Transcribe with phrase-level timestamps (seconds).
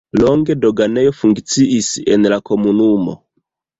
[0.19, 3.15] Longe doganejo funkciis en la komunumo.